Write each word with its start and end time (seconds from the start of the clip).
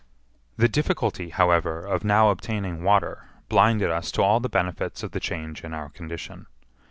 The 0.57 0.67
difficulty, 0.67 1.29
however, 1.29 1.85
of 1.85 2.03
now 2.03 2.31
obtaining 2.31 2.81
water 2.81 3.27
blinded 3.49 3.91
us 3.91 4.11
to 4.13 4.23
all 4.23 4.39
the 4.39 4.49
benefits 4.49 5.03
of 5.03 5.11
the 5.11 5.19
change 5.19 5.63
in 5.63 5.75
our 5.75 5.89
condition. 5.89 6.47